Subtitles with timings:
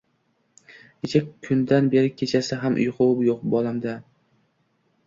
[1.03, 3.97] Necha kundan beri kechasi ham uyqu yo‘q bolamda